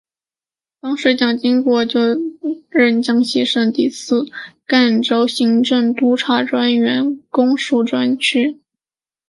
[0.79, 2.19] 当时蒋经国刚就
[2.71, 4.31] 任江西省第四区
[4.65, 8.59] 赣州行政督察专员公署专员。